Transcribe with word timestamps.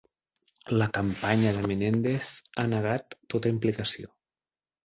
La 0.81 0.87
campanya 0.97 1.51
de 1.57 1.61
Menendez 1.73 2.31
ha 2.63 2.67
negat 2.73 3.17
tota 3.35 3.55
implicació. 3.59 4.13